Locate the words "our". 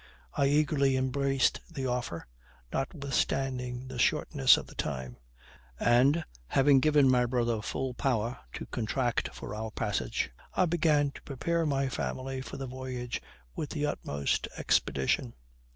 9.53-9.69